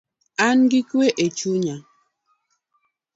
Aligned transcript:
An 0.45 0.59
gi 0.69 0.81
kue 0.89 1.07
echunya 1.25 1.75